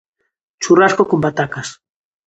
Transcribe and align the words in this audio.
Churrasco 0.63 1.03
con 1.09 1.19
patacas. 1.25 1.67